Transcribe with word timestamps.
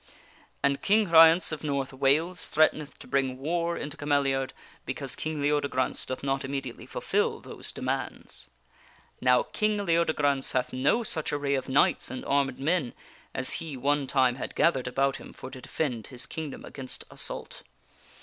And 0.63 0.81
King 0.81 1.11
Ryence 1.11 1.51
of 1.51 1.63
North 1.63 1.93
Wales 1.93 2.47
threateneth 2.49 2.97
to 2.97 3.07
bring 3.07 3.37
war 3.37 3.77
into 3.77 3.95
Cameliard 3.95 4.49
because 4.83 5.15
King 5.15 5.39
Leodegrance 5.43 6.07
doth 6.07 6.23
not 6.23 6.43
immediately 6.43 6.87
fulfil 6.87 7.39
those 7.39 7.71
demands. 7.71 8.49
Now 9.21 9.43
King 9.43 9.85
Leodegrance 9.85 10.53
hath 10.53 10.73
no 10.73 11.03
such 11.03 11.31
array 11.31 11.53
of 11.53 11.69
knights 11.69 12.09
and 12.09 12.25
armed 12.25 12.57
men 12.59 12.95
as 13.35 13.53
he 13.61 13.77
one 13.77 14.07
time 14.07 14.37
had 14.37 14.55
gathered 14.55 14.87
about 14.87 15.17
him 15.17 15.33
for 15.33 15.51
to 15.51 15.61
defend 15.61 16.07
his 16.07 16.25
kingdom 16.25 16.65
against 16.65 17.03
assault. 17.11 17.61